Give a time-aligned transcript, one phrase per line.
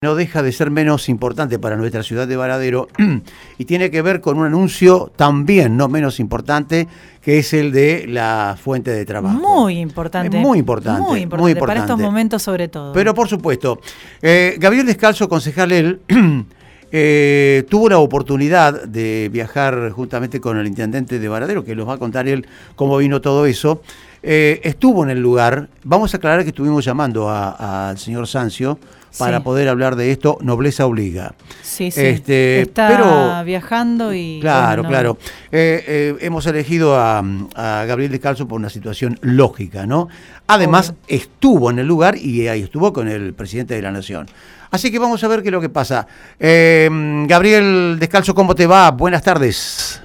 [0.00, 2.86] no deja de ser menos importante para nuestra ciudad de Varadero
[3.58, 6.86] y tiene que ver con un anuncio también no menos importante
[7.20, 9.36] que es el de la fuente de trabajo.
[9.36, 10.38] Muy importante.
[10.38, 11.00] muy importante.
[11.00, 12.92] Muy importante, para estos momentos sobre todo.
[12.92, 13.80] Pero por supuesto,
[14.22, 16.00] eh, Gabriel Descalzo, concejal él,
[16.92, 21.94] eh, tuvo la oportunidad de viajar juntamente con el intendente de Varadero, que nos va
[21.94, 22.46] a contar él
[22.76, 23.82] cómo vino todo eso.
[24.22, 28.78] Eh, estuvo en el lugar, vamos a aclarar que estuvimos llamando al señor Sancio,
[29.16, 31.34] para poder hablar de esto, nobleza obliga.
[31.62, 32.00] Sí, sí.
[32.00, 34.38] Este, Está viajando y...
[34.40, 35.18] Claro, claro.
[35.50, 37.22] Eh, eh, hemos elegido a,
[37.54, 40.08] Gabriel Descalzo por una situación lógica, ¿no?
[40.46, 44.26] Además, estuvo en el lugar y ahí estuvo con el presidente de la Nación.
[44.70, 46.06] Así que vamos a ver qué es lo que pasa.
[46.38, 46.88] Eh,
[47.26, 48.90] Gabriel Descalzo, ¿cómo te va?
[48.90, 50.02] Buenas tardes.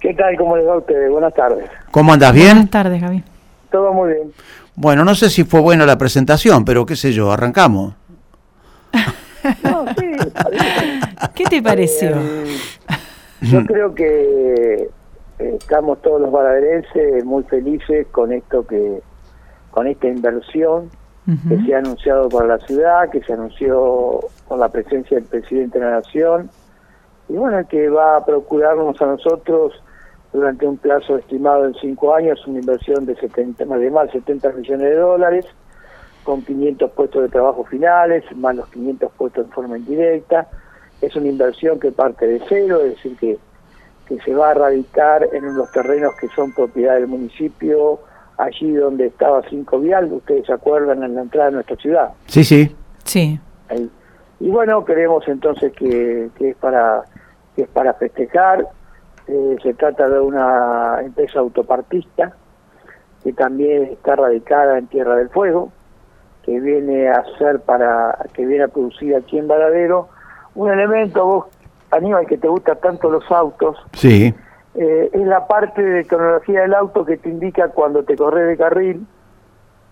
[0.00, 0.36] ¿Qué tal?
[0.36, 1.08] ¿Cómo le va a usted?
[1.10, 1.70] Buenas tardes.
[1.90, 2.32] ¿Cómo andas?
[2.32, 2.48] ¿Bien?
[2.48, 3.22] Buenas tardes, Gaby.
[3.72, 4.32] Todo muy bien.
[4.76, 7.94] Bueno, no sé si fue buena la presentación, pero qué sé yo, arrancamos.
[9.64, 10.12] No, sí.
[11.34, 12.10] ¿Qué te pareció?
[12.10, 12.56] Eh,
[13.40, 14.88] yo creo que
[15.40, 19.02] eh, estamos todos los baladerenses muy felices con esto que
[19.72, 20.90] con esta inversión
[21.48, 25.80] que se ha anunciado para la ciudad, que se anunció con la presencia del presidente
[25.80, 26.50] de la Nación,
[27.28, 29.81] y bueno, que va a procurarnos a nosotros
[30.32, 34.52] durante un plazo estimado en cinco años una inversión de 70, más de más 70
[34.52, 35.46] millones de dólares,
[36.24, 40.48] con 500 puestos de trabajo finales, más los 500 puestos en forma indirecta.
[41.00, 43.38] Es una inversión que parte de cero, es decir, que,
[44.06, 47.98] que se va a radicar en los terrenos que son propiedad del municipio,
[48.38, 52.10] allí donde estaba Cinco Vial, ustedes se acuerdan, en la entrada de nuestra ciudad.
[52.26, 52.74] Sí, sí.
[53.04, 53.38] Sí.
[54.40, 57.02] Y bueno, creemos entonces que, que, es para
[57.54, 58.66] que es para festejar.
[59.32, 62.32] Eh, se trata de una empresa autopartista
[63.24, 65.72] que también está radicada en Tierra del Fuego,
[66.42, 70.08] que viene a hacer para, que viene a producir aquí en Varadero,
[70.54, 71.46] un elemento, vos,
[71.92, 74.34] Aníbal, que te gusta tanto los autos, sí.
[74.74, 78.56] Eh, es la parte de tecnología del auto que te indica cuando te corres de
[78.58, 79.06] carril,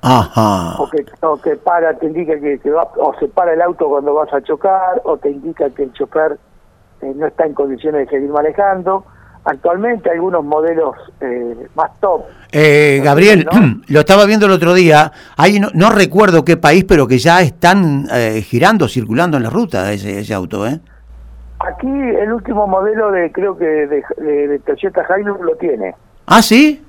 [0.03, 0.77] Ajá.
[0.83, 4.13] O, que, o que para, te indica que, va, o se para el auto cuando
[4.13, 6.39] vas a chocar, o te indica que el chofer
[7.01, 9.05] eh, no está en condiciones de seguir manejando,
[9.45, 12.23] actualmente algunos modelos eh, más top.
[12.53, 13.47] Eh, Gabriel,
[13.89, 18.07] lo estaba viendo el otro día, ahí no, recuerdo qué país, pero que ya están
[18.13, 20.81] eh, girando, circulando en la ruta ese, ese auto, ¿eh?
[21.61, 25.95] Aquí el último modelo de, creo que de, de, Toyota Hilux lo tiene.
[26.27, 26.83] ¿Ah, sí?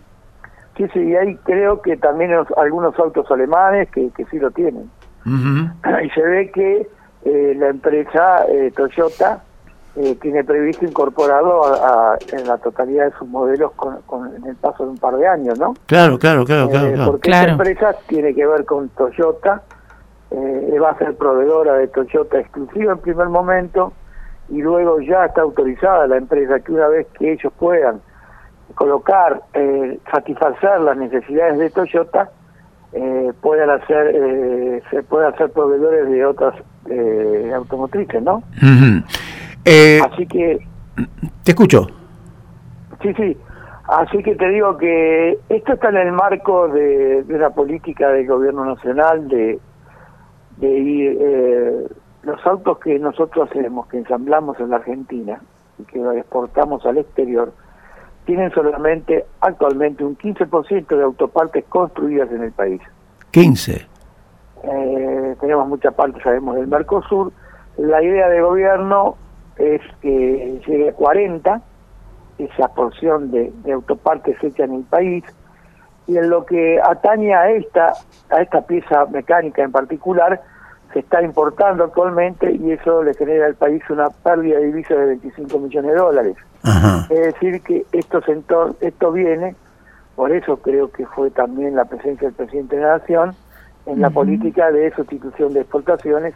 [0.77, 4.89] Sí, sí, hay creo que también algunos autos alemanes que, que sí lo tienen.
[6.03, 6.87] Y se ve que
[7.23, 8.45] la empresa
[8.75, 9.43] Toyota
[9.97, 14.85] eh, tiene previsto incorporarlo a, en la totalidad de sus modelos con, en el paso
[14.85, 15.73] de un par de años, ¿no?
[15.85, 16.87] Claro, claro, claro, claro.
[16.87, 19.63] Eh, porque esta empresa tiene que ver con Toyota,
[20.31, 23.91] eh, va a ser proveedora de Toyota exclusiva en primer momento
[24.47, 27.99] y luego ya está autorizada la empresa que una vez que ellos puedan
[28.75, 32.29] colocar, eh, satisfacer las necesidades de Toyota,
[32.93, 36.55] eh, puedan hacer, se puedan hacer proveedores de otras
[37.53, 38.41] automotrices, ¿no?
[39.65, 40.59] Eh, Así que...
[41.43, 41.87] Te escucho.
[43.01, 43.37] Sí, sí.
[43.87, 48.27] Así que te digo que esto está en el marco de, de una política del
[48.27, 49.59] gobierno nacional de,
[50.57, 51.17] de ir...
[51.19, 51.87] Eh,
[52.23, 55.41] los autos que nosotros hacemos, que ensamblamos en la Argentina
[55.79, 57.51] y que exportamos al exterior,
[58.25, 62.81] tienen solamente actualmente un 15% de autopartes construidas en el país.
[63.31, 63.87] 15.
[64.63, 67.31] Eh, tenemos muchas partes, sabemos, del Mercosur.
[67.77, 69.15] La idea de gobierno
[69.57, 71.61] es que llegue a 40
[72.37, 75.23] esa porción de, autopartes hecha en el país.
[76.07, 77.93] Y en lo que atañe a esta
[78.31, 80.41] a esta pieza mecánica en particular
[80.93, 85.05] se está importando actualmente y eso le genera al país una pérdida de divisas de
[85.05, 86.35] 25 millones de dólares.
[87.09, 88.21] Es decir, que esto,
[88.81, 89.55] esto viene,
[90.15, 93.35] por eso creo que fue también la presencia del presidente de la Nación,
[93.85, 96.35] en la política de sustitución de exportaciones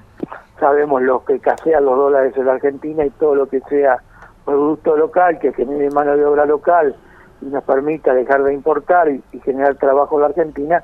[0.59, 3.97] sabemos lo que casean los dólares en la Argentina y todo lo que sea
[4.46, 6.96] producto local que genere mano de obra local
[7.41, 10.84] y nos permita dejar de importar y, generar trabajo en la Argentina,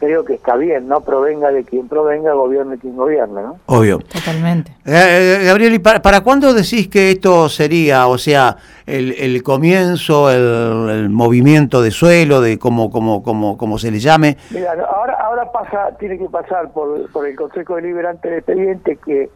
[0.00, 1.02] creo que está bien, ¿no?
[1.02, 3.58] Provenga de quien provenga, gobierne quien gobierne, ¿no?
[3.66, 3.98] Obvio.
[3.98, 4.72] Totalmente.
[4.86, 8.56] Eh, eh, Gabriel, ¿y para, cuándo decís que esto sería, o sea,
[8.86, 14.38] el, el comienzo, el, movimiento de suelo, de como, como, como, como se le llame?
[14.50, 19.28] Mira, ahora, ahora pasa, tiene que pasar por, por el Consejo Deliberante de Expediente que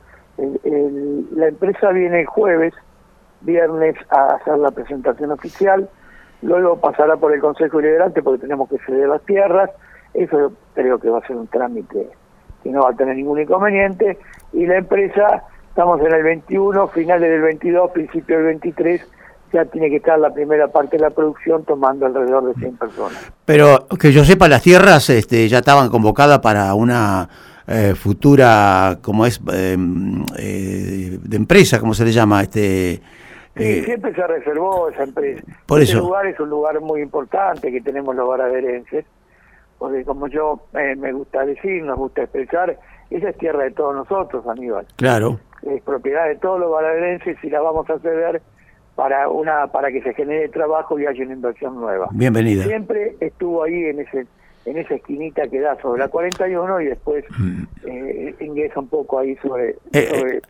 [1.36, 2.72] la empresa viene el jueves,
[3.42, 5.90] viernes, a hacer la presentación oficial,
[6.40, 9.70] luego pasará por el Consejo Deliberante porque tenemos que ceder las tierras,
[10.14, 12.08] eso creo que va a ser un trámite
[12.62, 14.18] que no va a tener ningún inconveniente,
[14.52, 19.06] y la empresa, estamos en el 21, finales del 22, principio del 23,
[19.52, 23.32] ya tiene que estar la primera parte de la producción tomando alrededor de 100 personas.
[23.44, 27.28] Pero que yo sepa, las tierras este, ya estaban convocadas para una
[27.66, 33.00] eh, futura, como es, em, eh, de empresa, como se le llama, este...
[33.56, 35.42] Eh, siempre se reservó esa empresa.
[35.64, 36.02] Por este eso.
[36.02, 39.04] lugar es un lugar muy importante que tenemos los baraderenses,
[39.78, 42.78] porque como yo me gusta decir, nos gusta expresar,
[43.10, 44.86] esa es tierra de todos nosotros, Aníbal.
[44.96, 45.38] Claro.
[45.62, 48.42] Es propiedad de todos los baraderenses y la vamos a ceder
[48.94, 52.08] para una para que se genere trabajo y haya una inversión nueva.
[52.12, 52.64] Bienvenida.
[52.64, 54.26] Siempre estuvo ahí en ese
[54.66, 57.62] en esa esquinita que da sobre la 41 y después mm.
[57.86, 60.40] eh, ingresa un poco ahí sobre, eh, eh.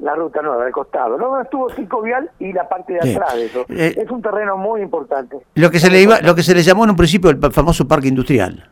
[0.00, 1.16] La ruta nueva del costado.
[1.18, 3.64] No estuvo Cinco Vial y la parte de atrás de eso.
[3.68, 5.36] es un terreno muy importante.
[5.54, 7.86] Lo que se le iba, lo que se le llamó en un principio el famoso
[7.86, 8.68] parque industrial.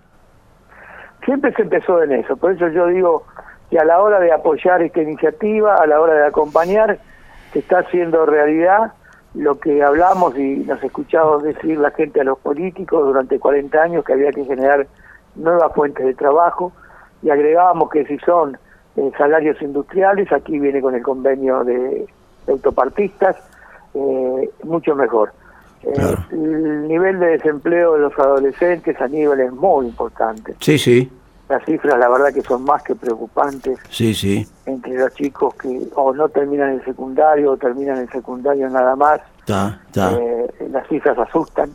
[1.24, 3.24] Siempre se empezó en eso, por eso yo digo
[3.70, 6.98] que a la hora de apoyar esta iniciativa, a la hora de acompañar,
[7.52, 8.92] se está haciendo realidad
[9.34, 14.04] lo que hablamos y nos escuchamos decir la gente a los políticos durante 40 años
[14.04, 14.86] que había que generar
[15.34, 16.72] nuevas fuentes de trabajo
[17.22, 18.58] y agregábamos que si son
[18.96, 22.06] eh, salarios industriales, aquí viene con el convenio de,
[22.48, 23.36] autopartistas,
[23.94, 25.32] eh, mucho mejor.
[25.82, 30.54] Eh, el nivel de desempleo de los adolescentes a nivel es muy importante.
[30.60, 31.10] Sí, sí
[31.48, 33.78] las cifras la verdad que son más que preocupantes.
[33.88, 34.46] Sí, sí.
[34.66, 39.20] Entre los chicos que o no terminan el secundario o terminan el secundario nada más.
[39.48, 41.74] Eh, las cifras asustan.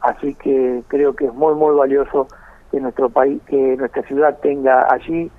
[0.00, 2.28] Así que creo que es muy, muy valioso
[2.70, 5.30] que nuestro país, que nuestra ciudad tenga allí,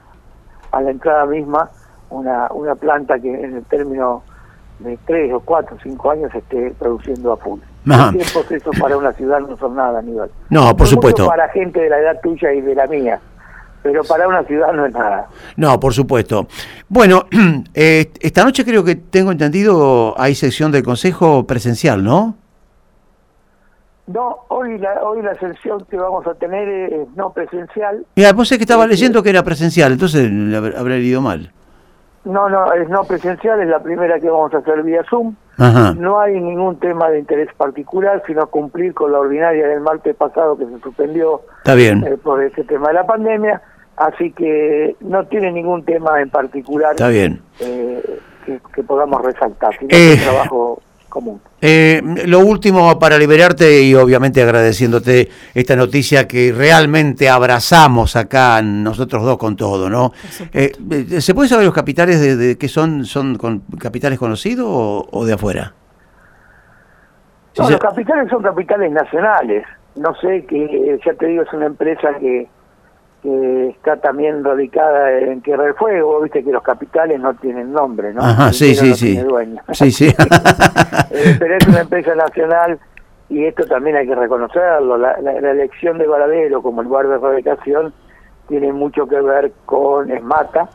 [0.77, 1.69] a la entrada misma,
[2.09, 4.24] una, una planta que en el término
[4.79, 7.59] de tres o cuatro o cinco años esté produciendo a full.
[7.83, 10.29] Tiempos eso para una ciudad no son nada, Aníbal.
[10.50, 11.25] No, por supuesto.
[11.25, 13.19] Para gente de la edad tuya y de la mía
[13.83, 15.27] pero para una ciudad no es nada.
[15.56, 16.47] No, por supuesto.
[16.89, 17.25] Bueno,
[17.73, 22.35] eh, esta noche creo que tengo entendido hay sesión del Consejo presencial, ¿no?
[24.07, 28.06] No, hoy la, hoy la sesión que vamos a tener es no presencial.
[28.15, 30.31] Mira, vos sé que estaba leyendo que era presencial, entonces
[30.77, 31.51] habré ido mal.
[32.24, 35.36] No, no, es no presencial, es la primera que vamos a hacer vía Zoom.
[35.98, 40.57] No hay ningún tema de interés particular, sino cumplir con la ordinaria del martes pasado
[40.57, 42.06] que se suspendió Está bien.
[42.06, 43.62] Eh, por ese tema de la pandemia.
[43.95, 47.42] Así que no tiene ningún tema en particular Está bien.
[47.59, 50.81] Eh, que, podamos resaltar, sino eh, un trabajo
[51.17, 51.41] común.
[52.25, 59.37] lo último para liberarte y obviamente agradeciéndote esta noticia que realmente abrazamos acá nosotros dos
[59.37, 60.13] con todo, ¿no?
[60.51, 63.05] ¿Se puede saber los capitales de, de qué son?
[63.05, 65.73] ¿Son con, capitales conocidos o de afuera?
[67.57, 69.65] No, los capitales son capitales nacionales.
[69.95, 72.47] No sé, que eh, ya te digo, es una empresa que,
[73.27, 76.21] que está también radicada en Tierra del Fuego.
[76.21, 78.21] Viste que los capitales no tienen nombre, ¿no?
[78.21, 79.19] Ajá, sí, sí, sí.
[79.74, 80.15] Sí, sí.
[81.38, 82.79] Pero es una empresa nacional
[83.27, 84.97] y esto también hay que reconocerlo.
[84.97, 87.94] La, elección de Varadero como lugar de radicación
[88.47, 90.69] tiene mucho que ver con Esmata.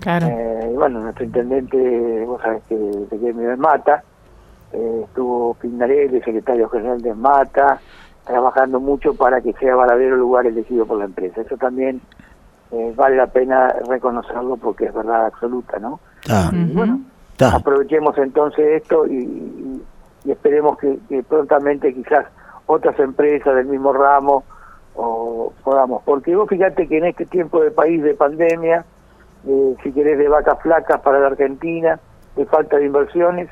[0.00, 0.26] claro.
[0.28, 2.76] Eh, bueno, nuestro intendente, vos sabés que
[3.10, 4.04] se quedó Esmata
[4.72, 7.80] eh, estuvo Pinarelli, secretario general de Mata,
[8.24, 11.40] trabajando mucho para que sea Varadero el lugar elegido por la empresa.
[11.40, 12.00] Eso también
[12.72, 16.00] eh, vale la pena reconocerlo porque es verdad absoluta, ¿no?
[16.72, 17.00] bueno,
[17.38, 19.82] aprovechemos entonces esto y,
[20.24, 22.26] esperemos que, prontamente quizás
[22.66, 24.44] otras empresas del mismo ramo
[24.94, 28.84] o podamos, porque vos fíjate que en este tiempo de país de pandemia,
[29.46, 31.98] eh, si querés de vacas flacas para la Argentina,
[32.36, 33.50] de falta de inversiones,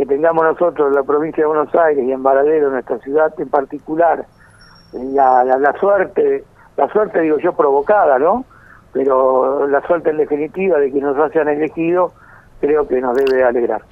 [0.00, 3.50] que tengamos nosotros en la provincia de Buenos Aires y en Varadero, nuestra ciudad en
[3.50, 4.24] particular,
[4.94, 6.42] la, la, suerte,
[6.78, 8.46] la suerte digo yo provocada, ¿no?
[8.94, 12.14] Pero la suerte en definitiva de que nos hayan elegido,
[12.62, 13.82] creo que nos debe alegrar.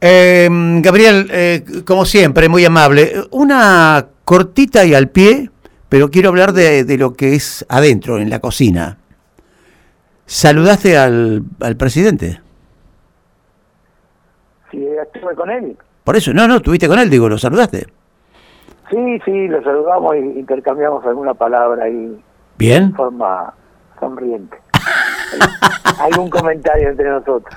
[0.00, 0.48] Eh,
[0.80, 3.24] Gabriel, eh, como siempre, muy amable.
[3.32, 5.50] Una cortita y al pie,
[5.88, 8.98] pero quiero hablar de, de lo que es adentro, en la cocina.
[10.26, 12.41] ¿Saludaste al, al presidente?
[15.02, 15.76] Estuve con él.
[16.04, 17.86] Por eso, no, no, estuviste con él, digo, ¿lo saludaste?
[18.90, 22.20] Sí, sí, lo saludamos y intercambiamos alguna palabra ahí.
[22.58, 22.90] ¿Bien?
[22.90, 23.54] De forma
[23.98, 24.56] sonriente.
[25.98, 27.54] algún comentario entre nosotros.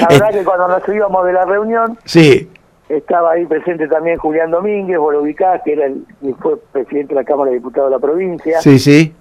[0.00, 2.50] la verdad que cuando nos íbamos de la reunión, sí.
[2.88, 6.04] estaba ahí presente también Julián Domínguez, vos lo ubicás, que era el,
[6.40, 8.60] fue presidente de la Cámara de Diputados de la provincia.
[8.60, 9.14] Sí, sí.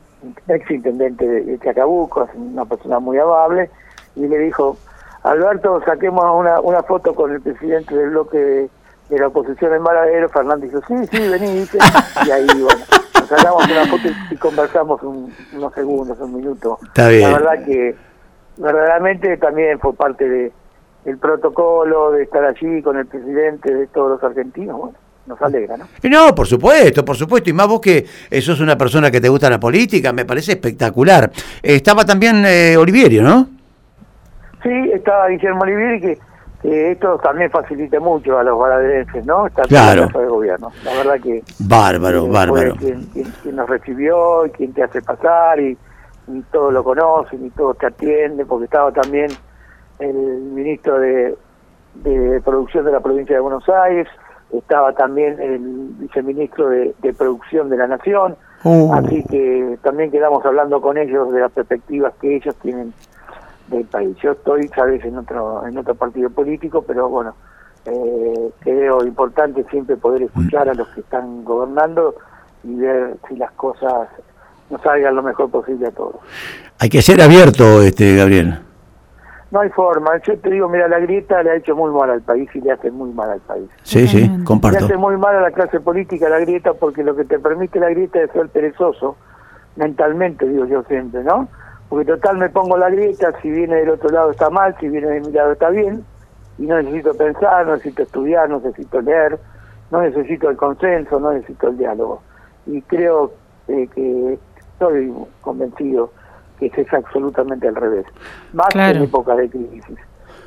[0.47, 3.69] Ex intendente de Chacabuco, una persona muy amable,
[4.15, 4.77] y le dijo,
[5.23, 10.29] Alberto, saquemos una, una foto con el presidente del bloque de, la oposición en Maradero,
[10.29, 11.67] Fernández dijo, sí, sí, vení,
[12.25, 12.81] y ahí, bueno,
[13.19, 16.79] nos sacamos una foto y conversamos unos segundos, un minuto.
[16.81, 17.29] Está bien.
[17.29, 17.95] La verdad que
[18.57, 20.51] verdaderamente también fue parte de
[21.03, 25.77] el protocolo de estar allí con el presidente de todos los argentinos, bueno, nos alegra,
[25.77, 25.87] ¿no?
[26.03, 28.05] No, por supuesto, por supuesto, y más vos que
[28.41, 31.31] sos una persona que te gusta la política, me parece espectacular.
[31.61, 33.60] Estaba también eh, Olivieri, ¿no?
[34.63, 36.19] Sí, estaba Guillermo Olivieri, que,
[36.61, 39.47] que esto también facilita mucho a los baraderenses, ¿no?
[39.47, 40.07] Está claro.
[40.19, 40.71] el gobierno.
[40.83, 41.43] La verdad que...
[41.59, 42.75] Bárbaro, bárbaro.
[42.75, 45.77] Quien, quien, nos recibió, y quien te hace pasar, y,
[46.27, 49.29] y todos lo conocen, y todos te atienden, porque estaba también
[50.01, 51.35] el ministro de,
[52.45, 54.07] Producción de la provincia de Buenos Aires,
[54.53, 55.59] estaba también el
[55.99, 58.93] viceministro de, Producción de la Nación, uh.
[58.93, 62.93] así que también quedamos hablando con ellos de las perspectivas que ellos tienen
[63.77, 64.15] del país.
[64.21, 67.35] Yo estoy, sabes, en otro, en otro partido político, pero bueno,
[67.85, 72.15] eh, creo importante siempre poder escuchar a los que están gobernando
[72.63, 74.07] y ver si las cosas
[74.69, 76.15] nos salgan lo mejor posible a todos.
[76.79, 78.59] Hay que ser abierto, este Gabriel.
[79.49, 80.11] No hay forma.
[80.25, 82.71] Yo te digo, mira, la grieta le ha hecho muy mal al país y le
[82.71, 83.69] hace muy mal al país.
[83.83, 84.79] Sí, sí, comparto.
[84.79, 87.79] Le hace muy mal a la clase política la grieta porque lo que te permite
[87.79, 89.17] la grieta es ser perezoso,
[89.75, 91.49] mentalmente, digo yo siempre, ¿no?
[91.91, 95.07] Porque total me pongo la grieta, si viene del otro lado está mal, si viene
[95.07, 96.05] de mi lado está bien,
[96.57, 99.37] y no necesito pensar, no necesito estudiar, no necesito leer,
[99.91, 102.21] no necesito el consenso, no necesito el diálogo.
[102.65, 103.33] Y creo
[103.67, 106.13] eh, que estoy convencido
[106.59, 108.05] que es absolutamente al revés,
[108.53, 109.97] más que en época de crisis.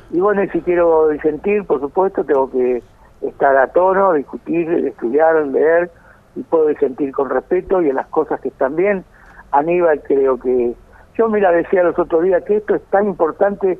[0.09, 2.81] Y bueno, si quiero disentir, por supuesto, tengo que
[3.21, 5.91] estar a tono, discutir, estudiar, leer,
[6.35, 9.05] y puedo disentir con respeto y en las cosas que están bien.
[9.51, 10.73] Aníbal creo que...
[11.17, 13.79] Yo mira, decía los otros días que esto es tan importante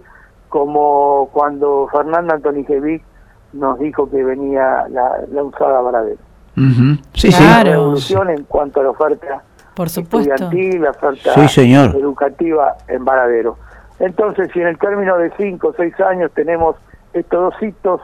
[0.49, 3.03] como cuando Fernando Antonijevic
[3.53, 6.19] nos dijo que venía la, usada Varadero.
[7.13, 7.43] Sí, sí.
[7.43, 9.43] La revolución en cuanto a la oferta
[9.75, 10.33] por supuesto.
[10.33, 11.33] estudiantil, la oferta
[11.97, 13.57] educativa en Varadero.
[13.99, 16.77] Entonces, si en el término de cinco o seis años tenemos
[17.13, 18.01] estos dos hitos,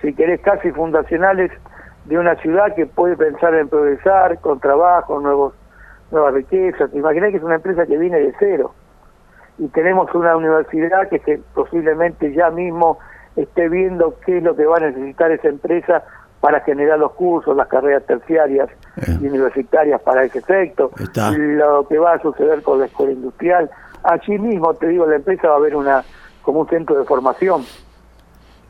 [0.00, 1.50] si querés, casi fundacionales
[2.04, 5.54] de una ciudad que puede pensar en progresar con trabajo, nuevos,
[6.12, 6.94] nuevas riquezas.
[6.94, 8.74] Imaginá que es una empresa que viene de cero.
[9.58, 12.98] Y tenemos una universidad que, que posiblemente ya mismo
[13.36, 16.04] esté viendo qué es lo que va a necesitar esa empresa
[16.40, 19.16] para generar los cursos, las carreras terciarias eh.
[19.20, 20.90] y universitarias para ese efecto,
[21.36, 23.70] lo que va a suceder con la escuela industrial.
[24.02, 26.02] Allí mismo, te digo, la empresa va a haber una
[26.42, 27.64] como un centro de formación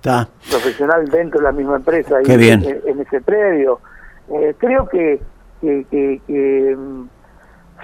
[0.03, 3.81] profesional dentro de la misma empresa y En, ese predio.
[4.29, 5.23] Eh, creo que,
[5.63, 7.05] que, mm,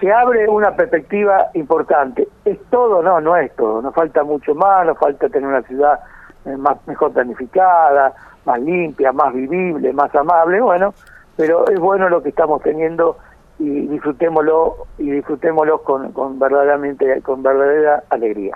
[0.00, 2.28] se abre una perspectiva importante.
[2.44, 3.02] ¿Es todo?
[3.02, 3.82] No, no es todo.
[3.82, 6.00] Nos falta mucho más, nos falta tener una ciudad
[6.44, 8.14] eh, más mejor planificada,
[8.44, 10.94] más limpia, más vivible, más amable, bueno,
[11.36, 13.18] pero es bueno lo que estamos teniendo
[13.58, 18.54] y disfrutémoslo y disfrutémoslo con, con verdaderamente con verdadera alegría.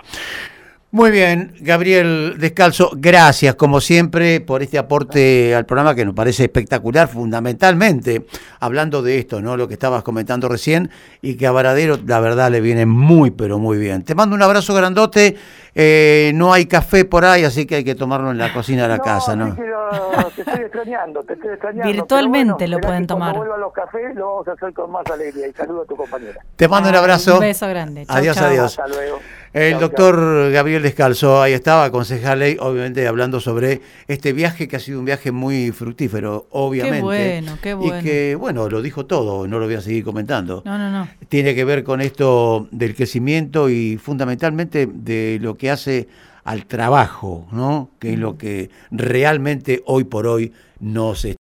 [0.94, 6.42] Muy bien, Gabriel Descalzo, gracias como siempre por este aporte al programa que nos parece
[6.42, 8.26] espectacular, fundamentalmente
[8.61, 9.56] hablando de esto, ¿no?
[9.56, 10.90] Lo que estabas comentando recién
[11.22, 14.04] y que a Varadero la verdad le viene muy pero muy bien.
[14.04, 15.34] Te mando un abrazo grandote,
[15.75, 18.88] eh, no hay café por ahí, así que hay que tomarlo en la cocina de
[18.88, 19.56] la casa, ¿no?
[20.34, 21.92] te estoy extrañando, te estoy extrañando.
[21.92, 23.34] Virtualmente lo pueden tomar.
[23.34, 25.87] Cuando vuelva a los cafés lo vamos a hacer con más alegría y saludo a
[25.87, 26.40] tu compañera.
[26.56, 27.34] Te mando un abrazo.
[27.34, 28.04] Un beso grande.
[28.08, 28.78] adiós, adiós.
[28.78, 29.20] Hasta luego.
[29.52, 34.98] El doctor Gabriel Descalzo, ahí estaba, concejal obviamente hablando sobre este viaje que ha sido
[34.98, 36.96] un viaje muy fructífero, obviamente.
[36.96, 37.98] Qué bueno, qué bueno.
[37.98, 40.62] Y que, bueno, lo dijo todo, no lo voy a seguir comentando.
[40.64, 41.08] No, no, no.
[41.28, 46.08] Tiene que ver con esto del crecimiento y fundamentalmente de lo que hace
[46.44, 47.90] al trabajo, ¿no?
[47.98, 51.30] Que es lo que realmente hoy por hoy nos está